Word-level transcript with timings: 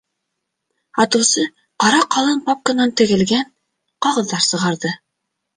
-Һатыусы 0.99 1.43
ҡара 1.83 1.99
ҡалын 2.15 2.41
папканан 2.47 2.97
тегелгән 3.03 3.47
ҡағыҙҙар 4.07 4.49
сығарҙы. 4.51 4.99